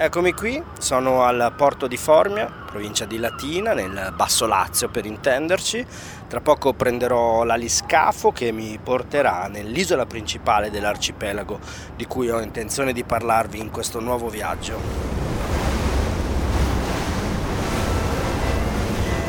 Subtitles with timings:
[0.00, 5.84] Eccomi qui, sono al porto di Formia, provincia di Latina, nel Basso Lazio per intenderci.
[6.28, 11.58] Tra poco prenderò l'aliscafo che mi porterà nell'isola principale dell'arcipelago
[11.96, 15.17] di cui ho intenzione di parlarvi in questo nuovo viaggio.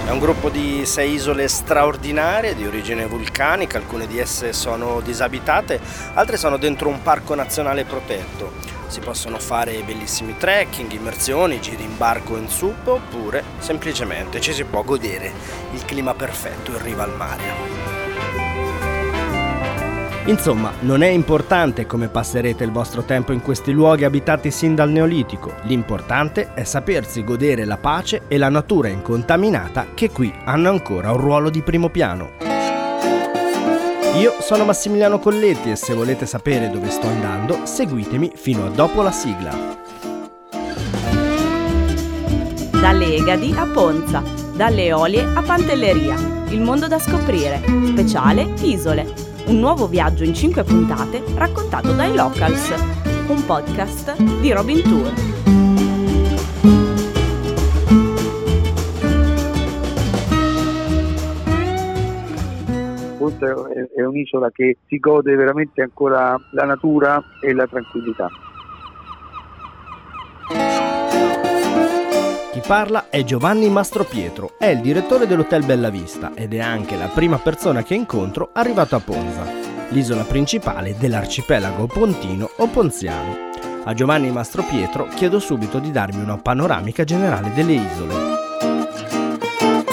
[0.09, 5.79] È un gruppo di sei isole straordinarie di origine vulcanica, alcune di esse sono disabitate,
[6.15, 8.53] altre sono dentro un parco nazionale protetto.
[8.87, 14.64] Si possono fare bellissimi trekking, immersioni, giri in barco in sup oppure semplicemente ci si
[14.64, 15.31] può godere
[15.73, 17.79] il clima perfetto in riva al mare.
[20.25, 24.92] Insomma, non è importante come passerete il vostro tempo in questi luoghi abitati sin dal
[24.92, 31.11] Neolitico, l'importante è sapersi godere la pace e la natura incontaminata che qui hanno ancora
[31.11, 32.31] un ruolo di primo piano.
[34.17, 39.02] Io sono Massimiliano Colletti e se volete sapere dove sto andando, seguitemi fino a dopo
[39.02, 39.78] la sigla.
[42.72, 44.22] Dalle Egadi a Ponza,
[44.53, 46.16] dalle Eolie a Pantelleria,
[46.50, 52.72] il mondo da scoprire, speciale Isole un nuovo viaggio in 5 puntate raccontato dai Locals,
[53.28, 55.28] un podcast di Robin Tour.
[63.95, 68.30] È un'isola che si gode veramente ancora la natura e la tranquillità.
[72.60, 77.08] Chi parla è Giovanni Mastropietro, è il direttore dell'Hotel Bella Vista ed è anche la
[77.08, 79.46] prima persona che incontro arrivato a Ponza,
[79.92, 83.48] l'isola principale dell'arcipelago pontino o ponziano.
[83.86, 88.14] A Giovanni Mastropietro chiedo subito di darmi una panoramica generale delle isole.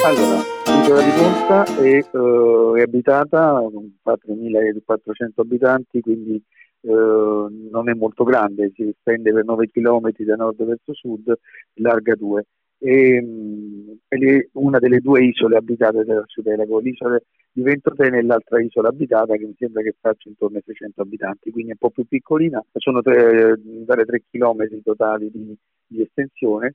[0.05, 3.62] Allora, l'isola di Ponza è, uh, è abitata,
[4.03, 6.42] fa 3.400 abitanti, quindi
[6.87, 11.37] Uh, non è molto grande, si estende per 9 km da nord verso sud,
[11.78, 12.44] larga 2
[12.78, 17.20] e, è una delle due isole abitate dell'arcipelago, l'isola
[17.53, 21.50] di Ventotene e l'altra isola abitata che mi sembra che faccia intorno ai 600 abitanti,
[21.50, 25.56] quindi è un po' più piccolina, sono tre, dalle 3 km totali di,
[25.87, 26.75] di estensione.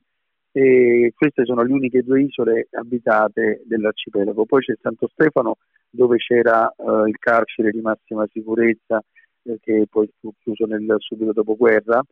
[0.54, 4.44] E queste sono le uniche due isole abitate dell'arcipelago.
[4.44, 5.56] Poi c'è Santo Stefano
[5.88, 9.02] dove c'era uh, il carcere di massima sicurezza
[9.44, 12.02] eh, che poi fu chiuso nel subito dopoguerra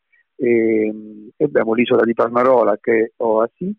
[0.40, 3.74] e, e abbiamo l'isola di Palmarola che è oasi,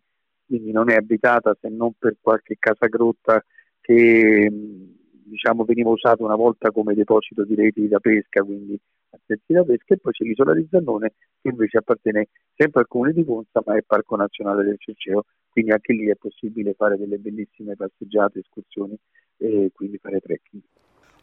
[0.46, 3.44] quindi non è abitata se non per qualche casa grotta
[3.80, 8.80] che diciamo, veniva usata una volta come deposito di reti da pesca, quindi
[9.10, 13.14] attrezzi da pesca, e poi c'è l'isola di Zannone che invece appartiene sempre al comune
[13.14, 17.18] di Ponza ma è Parco Nazionale del Cerceo, quindi anche lì è possibile fare delle
[17.18, 18.96] bellissime passeggiate, escursioni
[19.38, 20.62] e quindi fare trekking.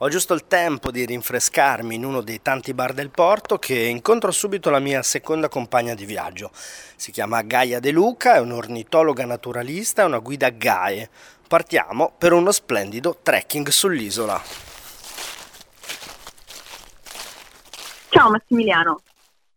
[0.01, 4.31] Ho giusto il tempo di rinfrescarmi in uno dei tanti bar del porto che incontro
[4.31, 6.51] subito la mia seconda compagna di viaggio.
[6.53, 11.09] Si chiama Gaia De Luca, è un'ornitologa naturalista e una guida GAE.
[11.49, 14.41] Partiamo per uno splendido trekking sull'isola.
[18.11, 19.01] Ciao Massimiliano,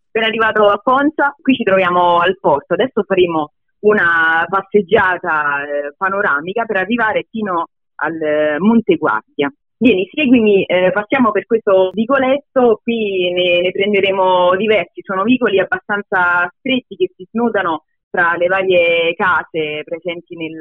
[0.09, 2.73] ben arrivato a Ponza, qui ci troviamo al porto.
[2.73, 3.51] Adesso faremo
[3.81, 9.53] una passeggiata eh, panoramica per arrivare fino al eh, Monte Guardia.
[9.81, 16.47] Vieni, seguimi, eh, passiamo per questo vicoletto, qui ne, ne, prenderemo diversi, sono vicoli abbastanza
[16.59, 20.59] stretti che si snodano tra le varie case presenti nel,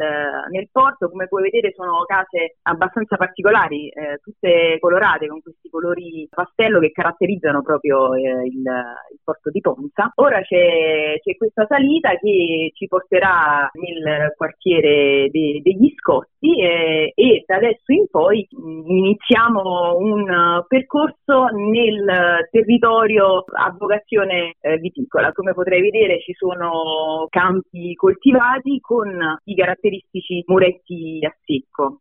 [0.50, 1.10] nel, porto.
[1.10, 6.92] Come puoi vedere sono case abbastanza particolari, eh, tutte colorate con questi colori pastello che
[6.92, 10.12] caratterizzano proprio eh, il, il, porto di Ponza.
[10.14, 17.44] Ora c'è, c'è, questa salita che ci porterà nel quartiere de, degli Scotti eh, e
[17.46, 25.32] da adesso in poi mh, iniziamo un percorso nel territorio a vocazione eh, viticola.
[25.32, 29.08] Come potrai vedere ci sono campi coltivati con
[29.44, 32.00] i caratteristici muretti a secco.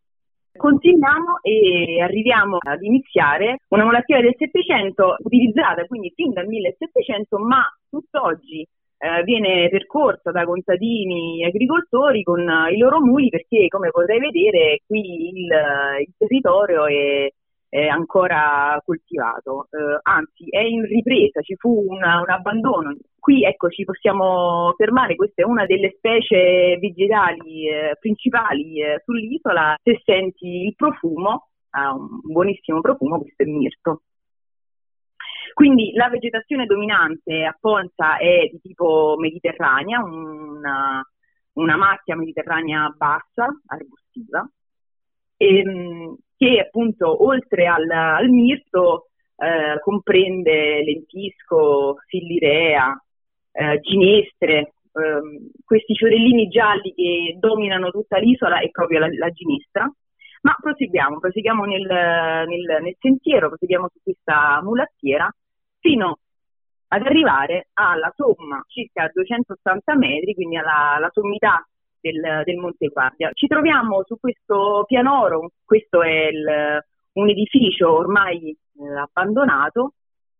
[0.52, 7.64] Continuiamo e arriviamo ad iniziare una malattia del Settecento utilizzata quindi fin dal 1700 ma
[7.90, 12.42] tutt'oggi eh, viene percorsa da contadini e agricoltori con
[12.74, 15.48] i loro muli perché come potete vedere qui il,
[16.00, 17.30] il territorio è
[17.70, 22.96] è ancora coltivato, eh, anzi è in ripresa, ci fu una, un abbandono.
[23.20, 29.78] Qui ecco ci possiamo fermare, questa è una delle specie vegetali eh, principali eh, sull'isola,
[29.84, 34.02] se senti il profumo, ha un buonissimo profumo, questo è il mirto.
[35.54, 41.02] Quindi la vegetazione dominante a Ponza è di tipo mediterranea, una,
[41.54, 44.50] una macchia mediterranea bassa, arbustiva,
[45.36, 53.04] e, ehm, che appunto oltre al, al mirto eh, comprende lentisco, fillirea,
[53.52, 59.92] eh, ginestre, ehm, questi fiorellini gialli che dominano tutta l'isola è proprio la, la ginestra.
[60.42, 65.30] Ma proseguiamo, proseguiamo nel, nel, nel sentiero, proseguiamo su questa mulattiera
[65.80, 66.20] fino
[66.92, 71.68] ad arrivare alla somma circa 280 metri, quindi alla, alla sommità
[72.00, 73.32] del, del, Monte Guardia.
[73.34, 79.94] Ci troviamo su questo pianoro, questo è il, un edificio ormai eh, abbandonato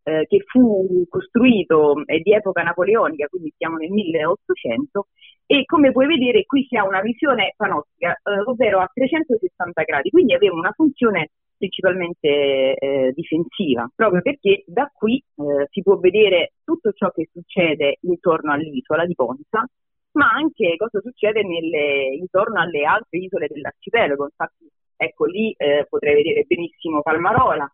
[0.10, 5.08] eh, che fu costruito è di epoca napoleonica, quindi siamo nel 1800
[5.46, 10.10] e come puoi vedere qui si ha una visione panoramica, eh, ovvero a 360 gradi,
[10.10, 16.54] quindi aveva una funzione principalmente eh, difensiva, proprio perché da qui eh, si può vedere
[16.64, 19.66] tutto ciò che succede intorno all'isola di Ponza,
[20.12, 24.24] ma anche cosa succede nelle, intorno alle altre isole dell'arcipelago.
[24.24, 27.70] Infatti, ecco lì eh, potrei vedere benissimo Palmarola,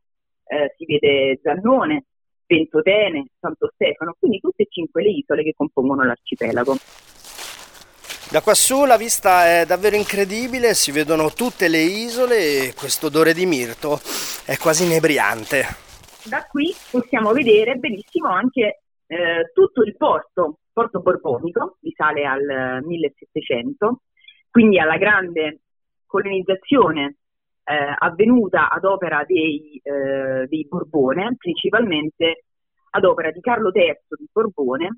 [0.48, 2.06] eh, si vede Zannone,
[2.47, 6.77] Ventotene, Santo Stefano, quindi tutte e cinque le isole che compongono l'arcipelago.
[8.31, 12.38] Da quassù la vista è davvero incredibile, si vedono tutte le isole
[12.68, 14.00] e questo odore di mirto
[14.45, 15.63] è quasi inebriante.
[16.24, 24.01] Da qui possiamo vedere benissimo anche eh, tutto il porto, porto borbonico, risale al 1700,
[24.50, 25.59] quindi alla grande
[26.07, 27.18] colonizzazione
[27.66, 32.46] eh, avvenuta ad opera dei, eh, dei Borbone, principalmente
[32.92, 34.98] ad opera di Carlo III di Borbone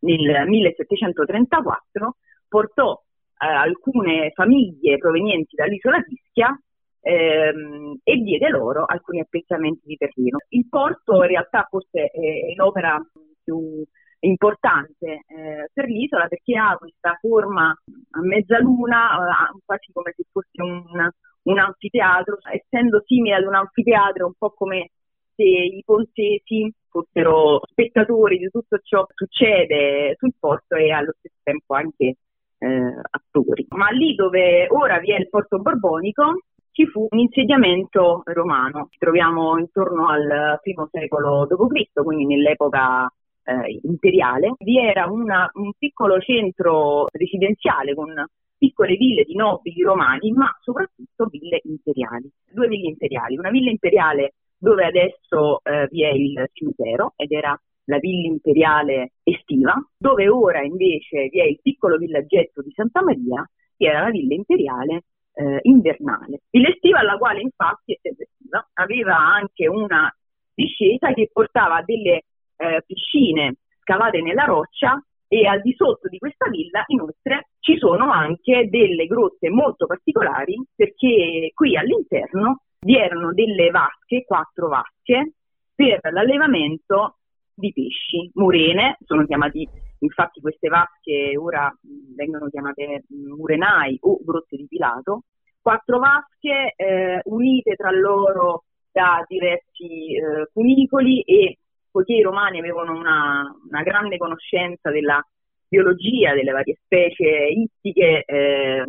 [0.00, 2.16] nel 1734
[2.48, 3.00] portò
[3.38, 6.58] eh, alcune famiglie provenienti dall'isola d'Ischia
[7.00, 10.38] ehm, e diede loro alcuni appezzamenti di terreno.
[10.48, 13.00] Il porto in realtà forse è, l'opera
[13.42, 13.82] più
[14.20, 20.60] importante eh, per l'isola perché ha questa forma a mezzaluna, eh, quasi come se fosse
[20.62, 21.10] un,
[21.48, 24.90] un anfiteatro, essendo simile ad un anfiteatro, un po' come
[25.34, 31.36] se i pontesi fossero spettatori di tutto ciò che succede sul porto e allo stesso
[31.42, 32.16] tempo anche
[32.58, 33.66] eh, attori.
[33.70, 36.34] Ma lì dove ora vi è il porto borbonico
[36.78, 38.86] ci fu un insediamento romano.
[38.90, 43.12] Ci troviamo intorno al primo secolo d.C., quindi nell'epoca
[43.42, 44.54] eh, imperiale.
[44.58, 48.12] Vi era una, un piccolo centro residenziale con
[48.58, 52.30] piccole ville di nobili romani, ma soprattutto ville imperiali.
[52.50, 57.58] Due ville imperiali, una villa imperiale dove adesso eh, vi è il cimitero ed era
[57.84, 63.48] la villa imperiale estiva, dove ora invece vi è il piccolo villaggetto di Santa Maria,
[63.76, 66.40] che era la villa imperiale eh, invernale.
[66.50, 70.12] Villa estiva alla quale infatti estiva, aveva anche una
[70.52, 72.24] discesa che portava delle
[72.56, 78.10] eh, piscine scavate nella roccia e al di sotto di questa villa inoltre ci sono
[78.10, 85.32] anche delle grotte molto particolari perché qui all'interno vi erano delle vasche, quattro vasche,
[85.74, 87.16] per l'allevamento
[87.54, 89.68] di pesci, murene, sono chiamati
[90.00, 91.72] infatti queste vasche ora
[92.14, 95.24] vengono chiamate murenai o grotte di Pilato,
[95.60, 101.58] quattro vasche eh, unite tra loro da diversi eh, cunicoli e
[101.98, 105.20] poiché i romani avevano una, una, grande conoscenza della
[105.66, 108.84] biologia delle varie specie ittiche, eh,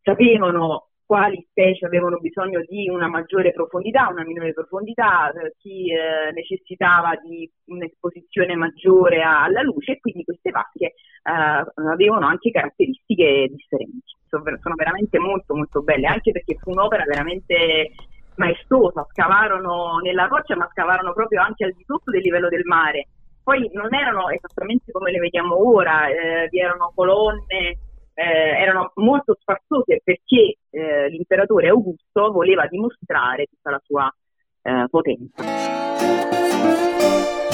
[0.00, 6.32] sapevano quali specie avevano bisogno di una maggiore profondità, una minore profondità, eh, chi eh,
[6.32, 10.92] necessitava di un'esposizione maggiore alla luce e quindi queste vasche eh,
[11.92, 14.00] avevano anche caratteristiche differenti.
[14.26, 17.92] Sono veramente molto molto belle, anche perché fu un'opera veramente
[18.36, 23.08] maestosa, scavarono nella roccia ma scavarono proprio anche al di sotto del livello del mare.
[23.42, 27.78] Poi non erano esattamente come le vediamo ora, eh, vi erano colonne
[28.14, 34.14] eh, erano molto sfarzose perché eh, l'imperatore Augusto voleva dimostrare tutta la sua
[34.62, 35.42] eh, potenza.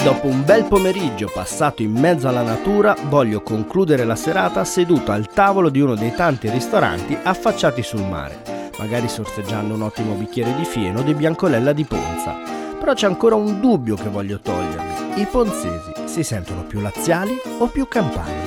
[0.03, 5.27] Dopo un bel pomeriggio passato in mezzo alla natura, voglio concludere la serata seduto al
[5.27, 8.41] tavolo di uno dei tanti ristoranti affacciati sul mare,
[8.81, 12.33] magari sorseggiando un ottimo bicchiere di fieno di Biancolella di Ponza.
[12.79, 15.21] Però c'è ancora un dubbio che voglio togliermi.
[15.21, 18.41] I ponzesi si sentono più laziali o più campani?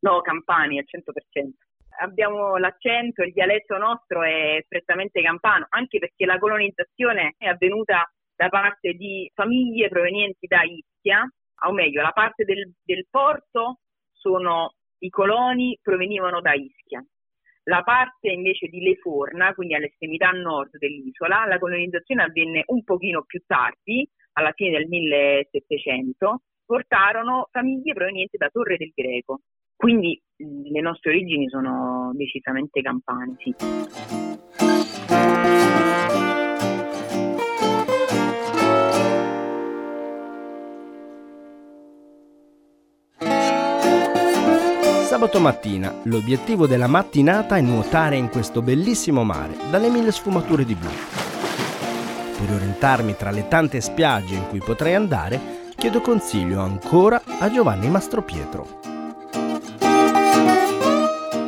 [0.00, 1.46] No, campani al 100%.
[2.02, 8.02] Abbiamo l'accento, il dialetto nostro è strettamente campano, anche perché la colonizzazione è avvenuta
[8.34, 11.22] da parte di famiglie provenienti da Ischia,
[11.66, 13.78] o meglio, la parte del, del porto
[14.10, 17.00] sono i coloni provenivano da Ischia.
[17.64, 23.42] La parte invece di Leforna, quindi all'estremità nord dell'isola, la colonizzazione avvenne un pochino più
[23.46, 29.40] tardi, alla fine del 1700, portarono famiglie provenienti da Torre del Greco.
[29.76, 34.23] Quindi le nostre origini sono decisamente campane, sì.
[45.24, 50.74] Sabato mattina l'obiettivo della mattinata è nuotare in questo bellissimo mare dalle mille sfumature di
[50.74, 50.90] blu.
[52.36, 55.40] Per orientarmi tra le tante spiagge in cui potrei andare,
[55.76, 58.66] chiedo consiglio ancora a Giovanni Mastropietro.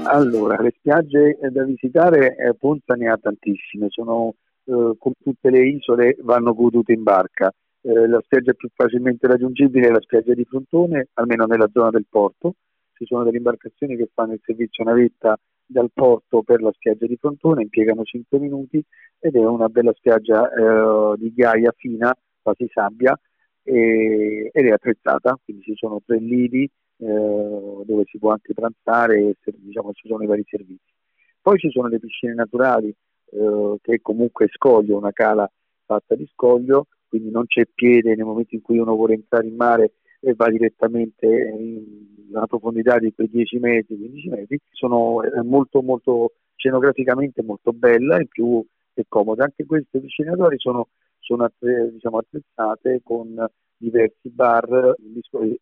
[0.05, 5.69] Allora, le spiagge da visitare, eh, Ponza ne ha tantissime, sono eh, come tutte le
[5.69, 7.53] isole vanno godute in barca.
[7.83, 12.07] Eh, la spiaggia più facilmente raggiungibile è la spiaggia di Frontone, almeno nella zona del
[12.09, 12.55] porto.
[12.97, 17.17] Ci sono delle imbarcazioni che fanno il servizio navetta dal porto per la spiaggia di
[17.17, 18.83] Frontone, impiegano 5 minuti
[19.19, 23.19] ed è una bella spiaggia eh, di ghiaia fina, quasi sabbia,
[23.63, 27.05] e, ed è attrezzata, quindi ci sono tre lidi eh,
[27.85, 30.95] dove si può anche pranzare e diciamo, ci sono i vari servizi.
[31.43, 35.51] Poi ci sono le piscine naturali eh, che comunque scoglio, una cala
[35.85, 39.55] fatta di scoglio, quindi non c'è piede nel momento in cui uno vuole entrare in
[39.55, 45.83] mare e va direttamente in una profondità di quei 10 metri, 15 metri, sono molto
[45.83, 49.45] molto scenograficamente molto bella e più è comoda.
[49.45, 54.95] Anche queste piscine naturali sono, sono diciamo, attrezzate con diversi bar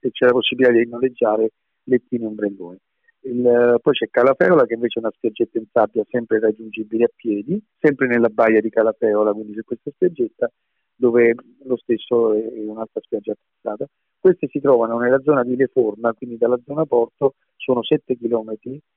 [0.01, 1.51] e c'è la possibilità di noleggiare
[1.85, 2.79] lettini e ombrelloni.
[3.27, 7.61] Il, poi c'è Calafeola che invece è una spiaggetta in sabbia sempre raggiungibile a piedi,
[7.81, 10.51] sempre nella baia di Calafeola, quindi c'è questa spiaggetta
[10.95, 13.87] dove lo stesso è un'altra spiaggia attrezzata.
[14.25, 18.55] Queste si trovano nella zona di Leforna, quindi dalla zona porto sono 7 km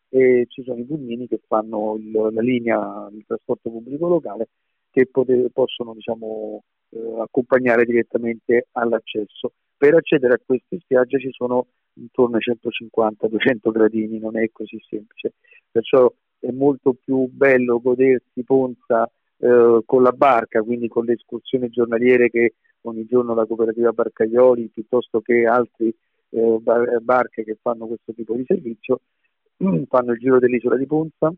[0.07, 4.47] e ci sono i pulmini che fanno il, la linea di trasporto pubblico locale
[4.89, 9.51] che pote, possono diciamo, eh, accompagnare direttamente all'accesso.
[9.75, 15.33] Per accedere a queste spiagge ci sono intorno ai 150-200 gradini, non è così semplice,
[15.69, 21.67] perciò è molto più bello godersi Ponza eh, con la barca, quindi con le escursioni
[21.67, 22.53] giornaliere che
[22.89, 25.93] ogni giorno la cooperativa Barcaioli piuttosto che altre
[26.29, 29.01] eh, bar- barche che fanno questo tipo di servizio,
[29.87, 31.33] fanno il giro dell'isola di Ponza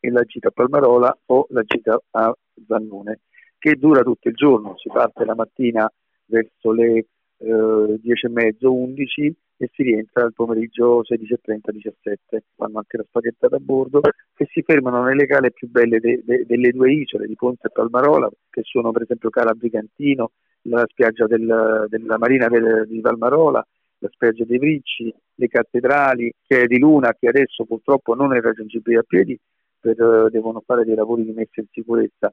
[0.00, 3.20] e la gita a Palmarola o la gita a Zannone
[3.58, 5.90] che dura tutto il giorno, si parte la mattina
[6.26, 7.06] verso le
[7.38, 12.44] eh, 10 e mezzo, 11 e si rientra al pomeriggio 16.30, 17.
[12.54, 14.00] Fanno anche la spaghettata a bordo
[14.36, 17.70] e si fermano nelle cale più belle de, de, delle due isole di Ponte e
[17.70, 20.30] Palmarola, che sono per esempio Cala Brigantino,
[20.62, 23.64] la spiaggia del, della Marina di Palmarola,
[23.98, 28.40] la spiaggia dei Vricci, le cattedrali, che è di Luna, che adesso purtroppo non è
[28.40, 29.38] raggiungibile a piedi,
[29.80, 32.32] per, uh, devono fare dei lavori di messa in sicurezza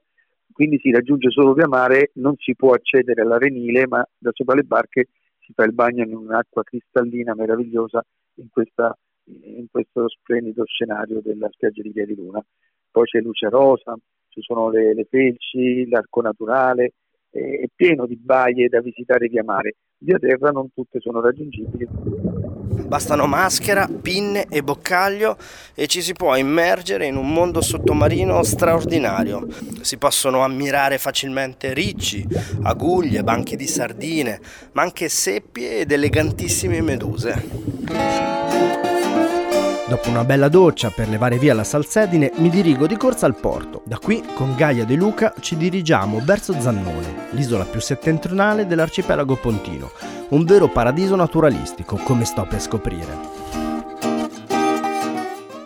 [0.56, 4.62] quindi si raggiunge solo via mare, non si può accedere all'arenile, ma da sopra le
[4.62, 5.08] barche
[5.40, 8.02] si fa il bagno in un'acqua cristallina meravigliosa
[8.36, 12.42] in, questa, in questo splendido scenario della spiaggia di Via di Luna.
[12.90, 13.94] Poi c'è luce rosa,
[14.30, 16.94] ci sono le, le felci, l'arco naturale,
[17.36, 19.76] è pieno di baie da visitare via mare.
[19.98, 21.88] Via terra non tutte sono raggiungibili.
[22.86, 25.36] Bastano maschera, pinne e boccaglio
[25.74, 29.46] e ci si può immergere in un mondo sottomarino straordinario.
[29.80, 32.24] Si possono ammirare facilmente ricci,
[32.62, 34.40] aguglie, banchi di sardine,
[34.72, 38.35] ma anche seppie ed elegantissime meduse.
[39.88, 43.82] Dopo una bella doccia per levare via la salsedine, mi dirigo di corsa al porto.
[43.86, 49.90] Da qui, con Gaia De Luca, ci dirigiamo verso Zannone, l'isola più settentrionale dell'arcipelago pontino.
[50.30, 53.14] Un vero paradiso naturalistico, come sto per scoprire.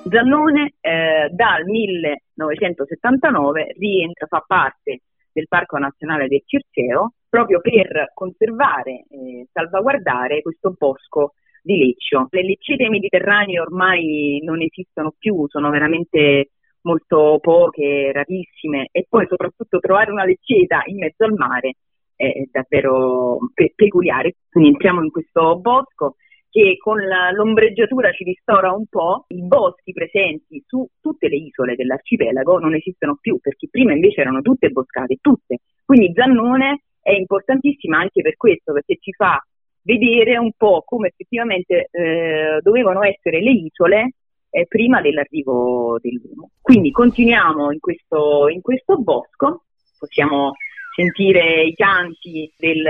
[0.05, 5.01] Zannone eh, dal 1979 rientra, fa parte
[5.33, 11.33] del Parco Nazionale del Circeo proprio per conservare e salvaguardare questo bosco
[11.63, 12.27] di leccio.
[12.31, 16.51] Le leccite mediterranee ormai non esistono più, sono veramente
[16.83, 21.75] molto poche, rarissime e poi soprattutto trovare una lecceta in mezzo al mare
[22.17, 24.35] è davvero pe- peculiare.
[24.51, 26.17] Quindi entriamo in questo bosco
[26.51, 31.77] che con la, l'ombreggiatura ci ristora un po', i boschi presenti su tutte le isole
[31.77, 35.59] dell'arcipelago non esistono più perché prima invece erano tutte boscate, tutte.
[35.85, 39.41] Quindi Zannone è importantissima anche per questo, perché ci fa
[39.83, 44.15] vedere un po' come effettivamente eh, dovevano essere le isole
[44.51, 46.51] eh, prima dell'arrivo dell'uomo.
[46.61, 49.65] Quindi continuiamo in questo, in questo bosco,
[49.99, 50.53] possiamo
[50.95, 52.85] sentire i canti del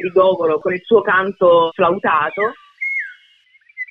[0.00, 2.52] rigogolo con il suo canto flautato.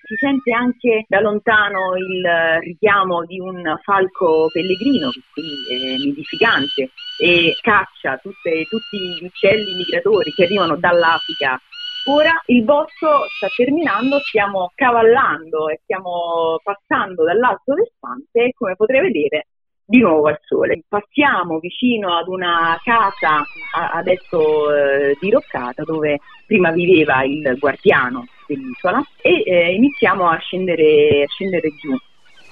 [0.10, 2.26] Si sente anche da lontano il
[2.62, 6.90] richiamo di un falco pellegrino, che qui è nidificante,
[7.22, 11.62] e caccia tutte, tutti gli uccelli migratori che arrivano dall'Africa
[12.06, 19.02] Ora il bosco sta terminando, stiamo cavallando e stiamo passando dall'alto versante e come potrei
[19.02, 19.48] vedere
[19.86, 20.82] di nuovo al sole.
[20.88, 23.44] Passiamo vicino ad una casa
[23.92, 31.28] adesso eh, diroccata dove prima viveva il guardiano dell'isola e eh, iniziamo a scendere, a
[31.28, 31.96] scendere giù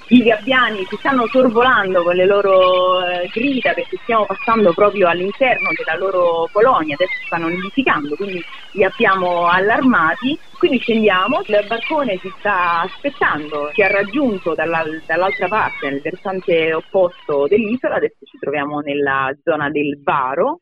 [0.10, 5.72] i gabbiani si stanno sorvolando con le loro eh, grida perché stiamo passando proprio all'interno
[5.76, 10.40] della loro colonia, adesso stanno nidificando, quindi li abbiamo allarmati.
[10.58, 16.74] Quindi scendiamo, il barcone si sta aspettando, ci ha raggiunto dalla, dall'altra parte, nel versante
[16.74, 20.62] opposto dell'isola, adesso ci troviamo nella zona del Baro,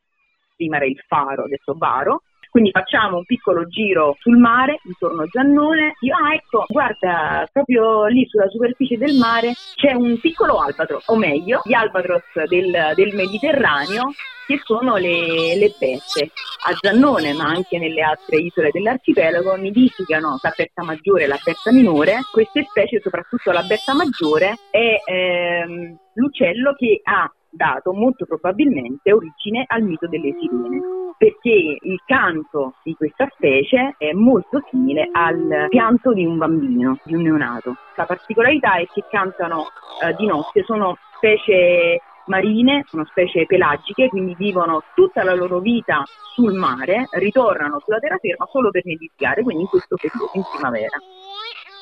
[0.54, 2.24] prima era il Faro, adesso Baro,
[2.56, 5.92] quindi facciamo un piccolo giro sul mare, intorno a Giannone.
[6.00, 11.16] Io, ah ecco, guarda, proprio lì sulla superficie del mare c'è un piccolo albatros, o
[11.16, 14.04] meglio, gli albatros del, del Mediterraneo
[14.46, 16.32] che sono le, le pette.
[16.68, 21.70] A Giannone, ma anche nelle altre isole dell'arcipelago, nidificano la berta maggiore e la berta
[21.72, 22.20] minore.
[22.32, 29.64] Queste specie, soprattutto la berta maggiore, è ehm, l'uccello che ha dato molto probabilmente origine
[29.66, 36.12] al mito delle sirene perché il canto di questa specie è molto simile al pianto
[36.12, 37.76] di un bambino, di un neonato.
[37.96, 39.64] La particolarità è che cantano
[40.02, 46.04] eh, di notte, sono specie marine, sono specie pelagiche, quindi vivono tutta la loro vita
[46.34, 50.98] sul mare, ritornano sulla terraferma solo per nidificare, quindi in questo periodo, in primavera.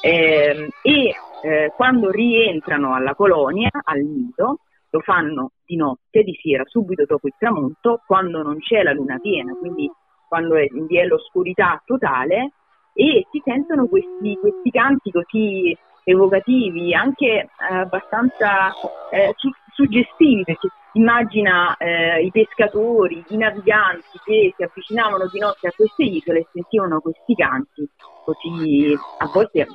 [0.01, 4.59] Eh, e eh, quando rientrano alla colonia, al nido,
[4.95, 9.19] lo fanno di notte, di sera, subito dopo il tramonto, quando non c'è la luna
[9.19, 9.91] piena, quindi
[10.29, 12.53] quando è, vi è l'oscurità totale
[12.95, 18.71] e si sentono questi, questi canti così evocativi, anche eh, abbastanza
[19.11, 25.67] eh, su, suggestivi, perché immagina eh, i pescatori, i naviganti che si avvicinavano di notte
[25.67, 27.89] a queste isole e sentivano questi canti
[28.25, 29.67] così a volte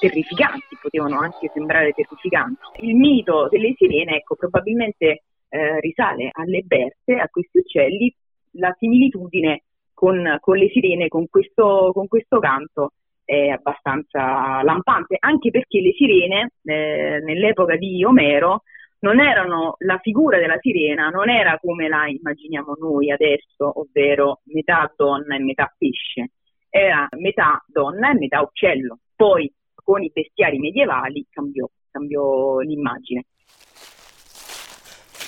[0.00, 2.86] terrificanti, potevano anche sembrare terrificanti.
[2.86, 8.12] Il mito delle sirene, ecco, probabilmente eh, risale alle berse, a questi uccelli,
[8.52, 12.92] la similitudine con, con le sirene, con questo, con questo, canto
[13.24, 18.62] è abbastanza lampante, anche perché le sirene eh, nell'epoca di Omero
[19.00, 24.92] non erano la figura della sirena, non era come la immaginiamo noi adesso, ovvero metà
[24.96, 26.32] donna e metà pesce,
[26.68, 28.98] era metà donna e metà uccello.
[29.14, 29.50] Poi
[29.82, 33.24] con i bestiari medievali cambiò, cambiò l'immagine.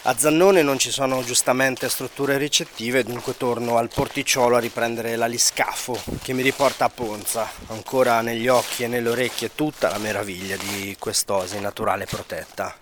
[0.05, 5.97] A Zannone non ci sono giustamente strutture ricettive, dunque torno al porticciolo a riprendere l'aliscafo
[6.21, 10.97] che mi riporta a Ponza, ancora negli occhi e nelle orecchie tutta la meraviglia di
[10.99, 12.75] quest'osi naturale protetta.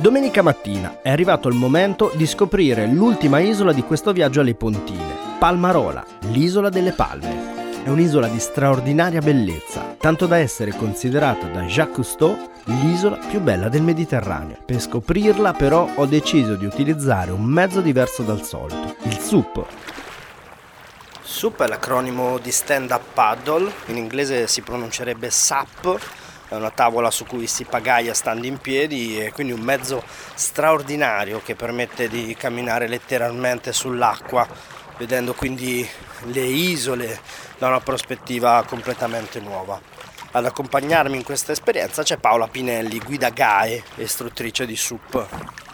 [0.00, 5.14] Domenica mattina è arrivato il momento di scoprire l'ultima isola di questo viaggio alle Pontine,
[5.38, 7.82] Palmarola, l'isola delle palme.
[7.84, 12.34] È un'isola di straordinaria bellezza, tanto da essere considerata da Jacques Cousteau
[12.64, 14.56] l'isola più bella del Mediterraneo.
[14.64, 19.66] Per scoprirla però ho deciso di utilizzare un mezzo diverso dal solito, il SUP.
[21.20, 25.98] SUP è l'acronimo di Stand Up Paddle, in inglese si pronuncerebbe SAP
[26.50, 30.02] è una tavola su cui si pagaia stando in piedi e quindi un mezzo
[30.34, 34.46] straordinario che permette di camminare letteralmente sull'acqua,
[34.98, 35.88] vedendo quindi
[36.24, 37.20] le isole
[37.56, 39.80] da una prospettiva completamente nuova.
[40.32, 45.69] Ad accompagnarmi in questa esperienza c'è Paola Pinelli, guida GAE, istruttrice di SUP.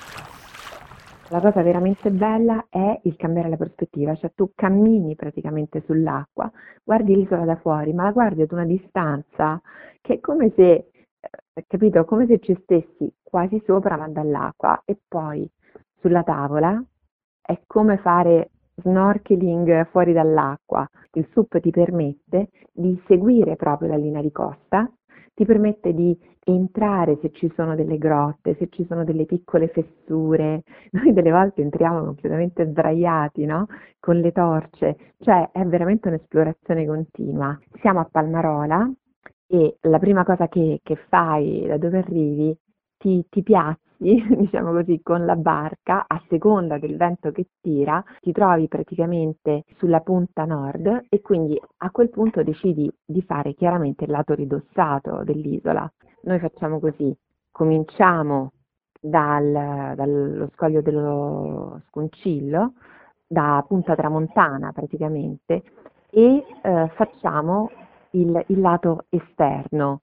[1.31, 6.49] La cosa veramente bella è il cambiare la prospettiva, cioè tu cammini praticamente sull'acqua,
[6.85, 9.61] guardi l'isola da fuori, ma la guardi ad una distanza
[10.01, 14.97] che è come se, eh, capito, come se ci stessi quasi sopra ma dall'acqua e
[15.09, 15.51] poi
[15.99, 16.81] sulla tavola
[17.43, 20.89] è come fare snorkeling fuori dall'acqua.
[21.15, 24.89] Il SUP ti permette di seguire proprio la linea di costa,
[25.35, 26.17] ti permette di
[26.49, 30.63] entrare se ci sono delle grotte, se ci sono delle piccole fessure.
[30.93, 33.67] Noi delle volte entriamo completamente sdraiati, no?
[33.99, 37.59] Con le torce, cioè è veramente un'esplorazione continua.
[37.81, 38.89] Siamo a Palmarola,
[39.49, 42.57] e la prima cosa che, che fai da dove arrivi,
[42.97, 43.81] ti, ti piazzi,
[44.37, 50.01] diciamo così, con la barca, a seconda del vento che tira, ti trovi praticamente sulla
[50.01, 55.91] punta nord e quindi a quel punto decidi di fare chiaramente il lato ridossato dell'isola.
[56.23, 57.17] Noi facciamo così,
[57.51, 58.53] cominciamo
[59.01, 62.75] dal, dallo scoglio dello Scuncillo,
[63.27, 65.63] da punta tramontana praticamente,
[66.11, 67.71] e eh, facciamo
[68.11, 70.03] il, il lato esterno.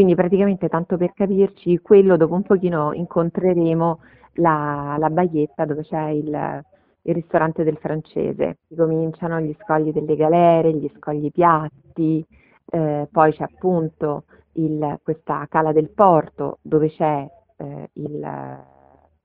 [0.00, 4.00] Quindi praticamente, tanto per capirci, quello dopo un pochino incontreremo
[4.36, 6.64] la, la baglietta dove c'è il,
[7.02, 8.60] il ristorante del francese.
[8.74, 12.24] Cominciano gli scogli delle galere, gli scogli piatti,
[12.70, 17.26] eh, poi c'è appunto il, questa cala del porto dove c'è
[17.58, 18.58] eh, il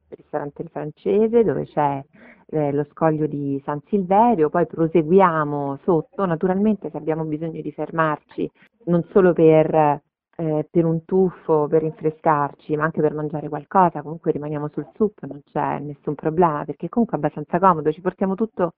[0.09, 2.03] ristorante Il Francese dove c'è
[2.47, 8.51] eh, lo scoglio di San Silverio, poi proseguiamo sotto, naturalmente se abbiamo bisogno di fermarci
[8.87, 10.03] non solo per,
[10.35, 15.23] eh, per un tuffo, per rinfrescarci, ma anche per mangiare qualcosa, comunque rimaniamo sul sup,
[15.23, 18.73] non c'è nessun problema perché comunque è abbastanza comodo, ci portiamo tutto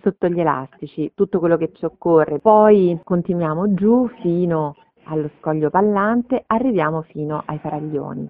[0.00, 6.44] sotto gli elastici, tutto quello che ci occorre, poi continuiamo giù fino allo scoglio pallante,
[6.46, 8.28] arriviamo fino ai faraglioni.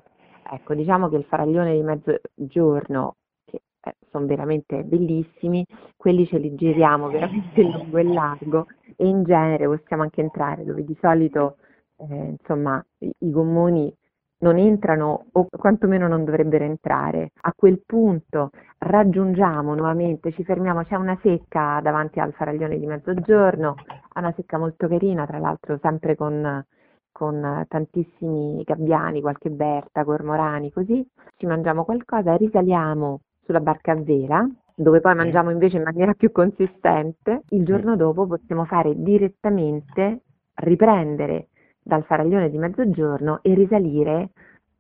[0.50, 5.64] Ecco, diciamo che il faraglione di mezzogiorno, che eh, sono veramente bellissimi,
[5.96, 10.84] quelli ce li giriamo veramente lungo e largo e in genere possiamo anche entrare dove
[10.84, 11.56] di solito
[12.10, 13.94] eh, insomma i, gommoni
[14.38, 17.30] non entrano o quantomeno non dovrebbero entrare.
[17.42, 23.76] A quel punto raggiungiamo nuovamente, ci fermiamo, c'è una secca davanti al faraglione di mezzogiorno,
[24.12, 26.64] è una secca molto carina, tra l'altro sempre con
[27.12, 34.48] con tantissimi gabbiani, qualche berta, cormorani, così ci mangiamo qualcosa risaliamo sulla barca a vela,
[34.74, 37.42] dove poi mangiamo invece in maniera più consistente.
[37.50, 40.22] Il giorno dopo possiamo fare direttamente,
[40.54, 41.48] riprendere
[41.82, 44.30] dal faraglione di mezzogiorno e risalire,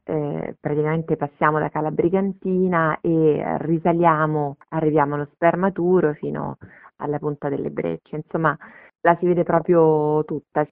[0.04, 6.56] eh, praticamente passiamo da Cala Brigantina e risaliamo, arriviamo allo spermaturo fino
[6.96, 8.56] alla punta delle brecce, insomma
[9.00, 10.66] la si vede proprio tutta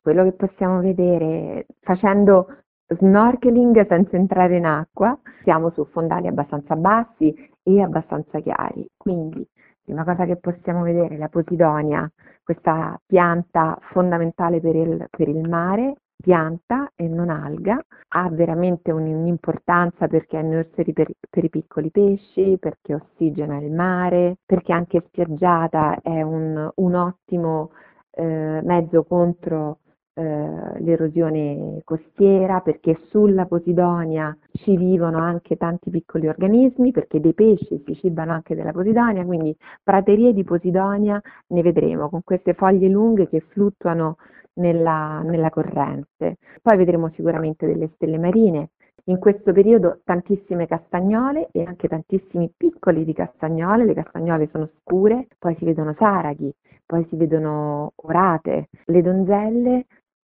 [0.00, 2.46] quello che possiamo vedere facendo
[2.88, 8.88] snorkeling senza entrare in acqua, siamo su fondali abbastanza bassi e abbastanza chiari.
[8.96, 9.46] Quindi,
[9.86, 12.10] prima cosa che possiamo vedere è la posidonia,
[12.42, 20.08] questa pianta fondamentale per il, per il mare, pianta e non alga, ha veramente un'importanza
[20.08, 26.00] perché è nursery per, per, i piccoli pesci, perché ossigena il mare, perché anche spiaggiata
[26.02, 27.70] è un, un ottimo
[28.10, 29.78] eh, mezzo contro
[30.18, 37.82] eh, l'erosione costiera, perché sulla Posidonia ci vivono anche tanti piccoli organismi, perché dei pesci
[37.84, 43.28] si cibano anche della Posidonia, quindi praterie di Posidonia ne vedremo con queste foglie lunghe
[43.28, 44.16] che fluttuano
[44.54, 46.38] nella, nella corrente.
[46.62, 48.70] Poi vedremo sicuramente delle stelle marine,
[49.08, 55.28] in questo periodo tantissime castagnole e anche tantissimi piccoli di castagnole, le castagnole sono scure,
[55.38, 56.50] poi si vedono saraghi,
[56.86, 59.86] poi si vedono orate, le donzelle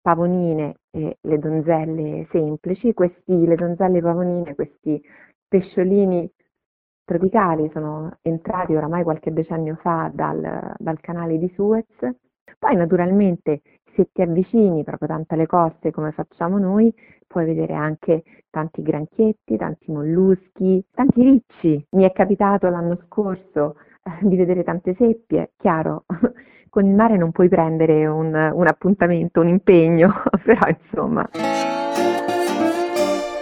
[0.03, 2.93] pavonine e le donzelle semplici.
[2.93, 5.01] Questi, le donzelle pavonine, questi
[5.47, 6.29] pesciolini
[7.05, 11.85] tropicali sono entrati oramai qualche decennio fa dal, dal canale di Suez.
[12.59, 13.61] Poi naturalmente
[13.95, 16.93] se ti avvicini proprio tanto alle coste come facciamo noi,
[17.25, 21.87] puoi vedere anche tanti granchietti, tanti molluschi, tanti ricci.
[21.91, 26.03] Mi è capitato l'anno scorso eh, di vedere tante seppie, chiaro,
[26.73, 31.29] con il mare non puoi prendere un, un appuntamento, un impegno, però insomma.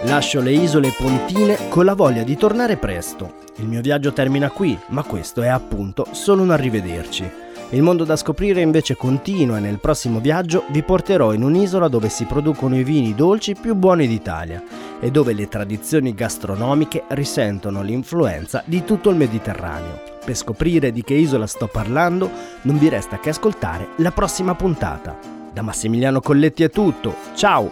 [0.02, 3.36] Lascio le isole pontine con la voglia di tornare presto.
[3.56, 7.30] Il mio viaggio termina qui, ma questo è appunto solo un arrivederci.
[7.70, 12.10] Il mondo da scoprire invece continua e nel prossimo viaggio vi porterò in un'isola dove
[12.10, 14.62] si producono i vini dolci più buoni d'Italia
[15.00, 20.11] e dove le tradizioni gastronomiche risentono l'influenza di tutto il Mediterraneo.
[20.24, 22.30] Per scoprire di che isola sto parlando,
[22.62, 25.18] non vi resta che ascoltare la prossima puntata.
[25.52, 27.70] Da Massimiliano Colletti è tutto, ciao!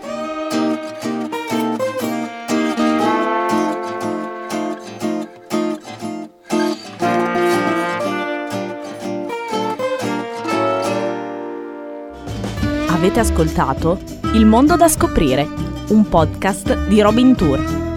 [12.88, 14.00] Avete ascoltato
[14.34, 15.48] Il mondo da scoprire,
[15.90, 17.89] un podcast di Robin Tour